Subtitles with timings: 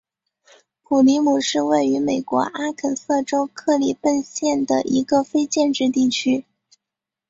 [0.81, 6.43] 普里姆是位于美国阿肯色州克利本县的一个非建制地区。